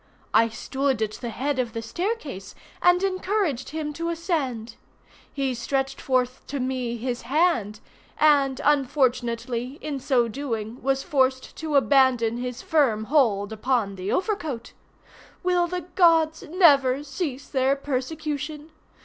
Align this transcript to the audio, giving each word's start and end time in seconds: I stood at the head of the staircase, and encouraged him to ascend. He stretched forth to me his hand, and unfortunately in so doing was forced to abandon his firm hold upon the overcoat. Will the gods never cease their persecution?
I 0.33 0.49
stood 0.49 0.99
at 1.03 1.11
the 1.11 1.29
head 1.29 1.59
of 1.59 1.73
the 1.73 1.81
staircase, 1.83 2.55
and 2.81 3.03
encouraged 3.03 3.69
him 3.69 3.93
to 3.93 4.09
ascend. 4.09 4.75
He 5.31 5.53
stretched 5.53 6.01
forth 6.01 6.41
to 6.47 6.59
me 6.59 6.97
his 6.97 7.21
hand, 7.21 7.79
and 8.19 8.59
unfortunately 8.63 9.77
in 9.79 9.99
so 9.99 10.27
doing 10.27 10.81
was 10.81 11.03
forced 11.03 11.55
to 11.57 11.75
abandon 11.75 12.37
his 12.37 12.63
firm 12.63 13.03
hold 13.13 13.53
upon 13.53 13.93
the 13.93 14.11
overcoat. 14.11 14.73
Will 15.43 15.67
the 15.67 15.81
gods 15.93 16.41
never 16.49 17.03
cease 17.03 17.47
their 17.47 17.75
persecution? 17.75 18.71